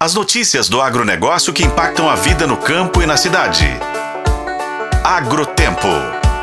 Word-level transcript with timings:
As 0.00 0.14
notícias 0.14 0.68
do 0.68 0.80
agronegócio 0.80 1.52
que 1.52 1.64
impactam 1.64 2.08
a 2.08 2.14
vida 2.14 2.46
no 2.46 2.56
campo 2.56 3.02
e 3.02 3.06
na 3.06 3.16
cidade. 3.16 3.66
Agrotempo. 5.02 5.88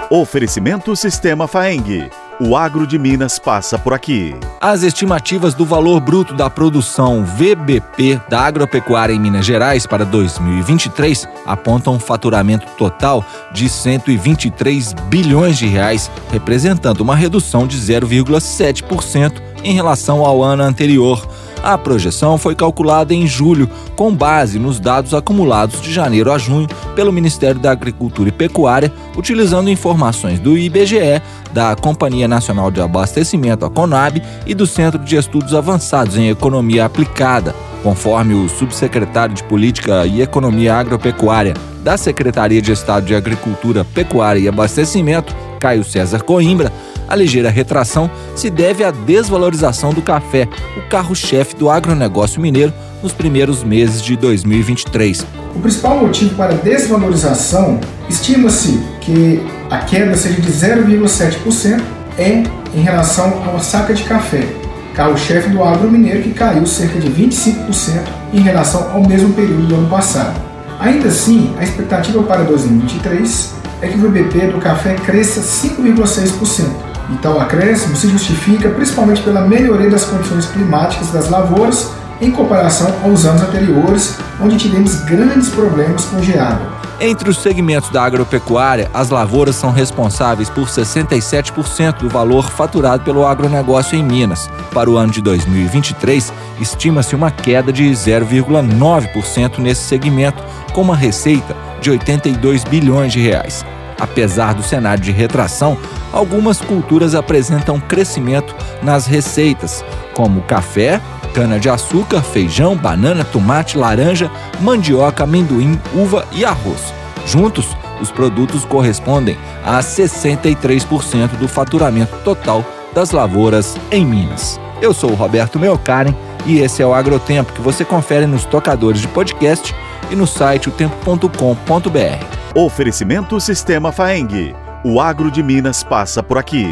Oferecimento 0.09 0.93
Sistema 0.93 1.47
Faeng. 1.47 2.10
O 2.38 2.57
agro 2.57 2.86
de 2.86 2.99
Minas 2.99 3.39
passa 3.39 3.79
por 3.79 3.94
aqui. 3.94 4.36
As 4.60 4.83
estimativas 4.83 5.54
do 5.54 5.63
valor 5.63 6.02
bruto 6.02 6.33
da 6.33 6.49
produção 6.49 7.23
VBP 7.23 8.20
da 8.28 8.41
agropecuária 8.41 9.13
em 9.13 9.20
Minas 9.21 9.46
Gerais 9.46 9.87
para 9.87 10.03
2023 10.03 11.26
apontam 11.46 11.94
um 11.94 11.99
faturamento 11.99 12.67
total 12.78 13.24
de 13.53 13.69
123 13.69 14.92
bilhões 15.08 15.58
de 15.58 15.65
reais, 15.65 16.12
representando 16.30 16.99
uma 16.99 17.16
redução 17.16 17.66
de 17.66 17.77
0,7% 17.77 19.41
em 19.63 19.73
relação 19.73 20.26
ao 20.26 20.44
ano 20.44 20.63
anterior. 20.63 21.26
A 21.66 21.80
projeção 21.80 22.38
foi 22.38 22.54
calculada 22.54 23.12
em 23.12 23.26
julho, 23.26 23.68
com 23.95 24.14
base 24.14 24.59
nos 24.59 24.80
dados 24.80 25.16
acumulados 25.16 25.82
de 25.82 25.92
janeiro 25.92 26.32
a 26.32 26.38
junho 26.38 26.68
pelo 26.96 27.12
Ministério 27.12 27.60
da 27.60 27.72
Agricultura 27.72 28.30
e 28.30 28.32
Pecuária, 28.32 28.94
utilizando 29.18 29.68
informações 29.68 30.40
do 30.40 30.56
IBGE, 30.56 31.20
da 31.52 31.76
Companhia 31.76 32.28
Nacional 32.28 32.70
de 32.70 32.80
Abastecimento, 32.80 33.66
a 33.66 33.70
CONAB, 33.72 34.22
e 34.46 34.54
do 34.54 34.68
Centro 34.68 35.00
de 35.04 35.16
Estudos 35.16 35.56
Avançados 35.56 36.16
em 36.18 36.30
Economia 36.30 36.86
Aplicada. 36.86 37.56
Conforme 37.82 38.36
o 38.36 38.48
subsecretário 38.48 39.34
de 39.34 39.44
Política 39.45 40.06
e 40.06 40.22
Economia 40.22 40.76
Agropecuária 40.76 41.56
da 41.84 41.98
Secretaria 41.98 42.62
de 42.62 42.73
Estado 42.73 43.08
de 43.08 43.16
Agricultura, 43.16 43.84
Pecuária 43.84 44.40
e 44.40 44.48
Abastecimento, 44.48 45.36
Caio 45.59 45.84
César 45.84 46.22
Coimbra, 46.22 46.72
a 47.08 47.16
ligeira 47.16 47.50
retração 47.50 48.09
se 48.36 48.50
deve 48.50 48.84
à 48.84 48.91
desvalorização 48.91 49.94
do 49.94 50.02
café, 50.02 50.48
o 50.77 50.90
carro-chefe 50.90 51.55
do 51.55 51.70
agronegócio 51.70 52.41
mineiro, 52.41 52.73
nos 53.02 53.14
primeiros 53.14 53.64
meses 53.64 54.02
de 54.02 54.16
2023. 54.16 55.26
O 55.55 55.59
principal 55.59 56.00
motivo 56.00 56.36
para 56.36 56.54
a 56.54 56.58
desvalorização 56.58 57.80
estima-se 58.09 58.80
que 59.02 59.42
a 59.70 59.80
queda 59.80 60.16
seja 60.16 60.42
de 60.42 60.52
0,7% 60.52 61.81
é 62.17 62.44
em 62.73 62.81
relação 62.81 63.44
à 63.56 63.59
saca 63.59 63.94
de 63.94 64.03
café, 64.03 64.48
carro-chefe 64.94 65.50
do 65.50 65.64
agro 65.64 65.92
mineiro 65.92 66.23
que 66.23 66.31
caiu 66.31 66.66
cerca 66.66 67.00
de 67.00 67.09
25% 67.09 68.02
em 68.33 68.39
relação 68.39 68.89
ao 68.92 69.08
mesmo 69.08 69.33
período 69.33 69.67
do 69.67 69.76
ano 69.76 69.89
passado. 69.89 70.39
Ainda 70.80 71.08
assim, 71.08 71.53
a 71.58 71.64
expectativa 71.64 72.22
para 72.23 72.44
2023 72.44 73.53
é 73.81 73.88
que 73.88 73.98
o 73.98 74.02
VBP 74.02 74.48
do 74.48 74.59
café 74.59 74.95
cresça 74.95 75.42
5,6%, 75.42 76.66
e 77.11 77.17
tal 77.17 77.39
acréscimo 77.39 77.95
se 77.95 78.09
justifica 78.09 78.70
principalmente 78.70 79.22
pela 79.22 79.42
melhoria 79.42 79.89
das 79.89 80.06
condições 80.06 80.45
climáticas 80.48 81.09
das 81.11 81.30
lavouras 81.30 81.92
em 82.22 82.31
comparação 82.31 82.94
aos 83.03 83.25
anos 83.25 83.42
anteriores, 83.42 84.17
onde 84.42 84.58
tivemos 84.58 84.95
grandes 85.02 85.50
problemas 85.50 86.06
com 86.06 86.22
geada. 86.22 86.76
Entre 87.00 87.30
os 87.30 87.39
segmentos 87.39 87.89
da 87.89 88.03
agropecuária, 88.03 88.89
as 88.94 89.09
lavouras 89.09 89.58
são 89.58 89.70
responsáveis 89.70 90.50
por 90.50 90.67
67% 90.67 92.00
do 92.00 92.09
valor 92.09 92.50
faturado 92.50 93.03
pelo 93.03 93.28
agronegócio 93.28 93.98
em 93.98 94.03
Minas. 94.03 94.50
Para 94.73 94.89
o 94.89 94.98
ano 94.98 95.11
de 95.11 95.22
2023, 95.22 96.31
estima-se 96.59 97.14
uma 97.14 97.31
queda 97.31 97.73
de 97.73 97.83
0,9% 97.83 99.58
nesse 99.58 99.81
segmento, 99.81 100.42
com 100.72 100.81
uma 100.81 100.95
receita 100.95 101.56
de 101.81 101.92
82 101.92 102.64
bilhões 102.64 103.11
de 103.11 103.20
reais. 103.20 103.66
Apesar 104.00 104.54
do 104.54 104.64
cenário 104.64 105.04
de 105.04 105.12
retração, 105.12 105.78
algumas 106.12 106.60
culturas 106.60 107.16
apresentam 107.16 107.80
crescimento 107.80 108.56
nas 108.82 109.06
receitas, 109.06 109.84
como 110.14 110.42
café, 110.42 111.02
cana-de-açúcar, 111.34 112.22
feijão, 112.22 112.76
banana, 112.76 113.23
tomate, 113.23 113.78
laranja, 113.78 114.32
mandioca, 114.60 115.23
amendoim, 115.23 115.80
uva 115.94 116.26
e 116.32 116.46
arroz. 116.46 116.94
Juntos, 117.26 117.76
os 118.02 118.12
produtos 118.12 118.66
correspondem 118.66 119.38
a 119.66 119.80
63% 119.80 121.38
do 121.38 121.48
faturamento 121.48 122.16
total 122.23 122.64
das 122.94 123.11
lavouras 123.11 123.78
em 123.92 124.05
Minas. 124.05 124.60
Eu 124.82 124.94
sou 124.94 125.11
o 125.11 125.16
Roberto 125.16 125.60
Meocaren 125.60 126.14
e 126.45 126.60
esse 126.60 126.82
é 126.82 126.86
o 126.86 126.94
Agrotempo 126.94 127.54
que 127.54 127.61
você 127.61 127.84
confere 127.84 128.25
nos 128.25 128.45
tocadores 128.45 129.01
de 129.01 129.07
podcast 129.07 129.75
e 130.09 130.16
no 130.16 130.28
site 130.28 130.69
otempo.com.br. 130.69 132.34
Oferecimento 132.57 133.38
Sistema 133.41 133.91
Faeng. 133.91 134.55
O 134.81 135.01
agro 135.01 135.29
de 135.29 135.43
Minas 135.43 135.83
passa 135.83 136.23
por 136.23 136.38
aqui. 136.38 136.66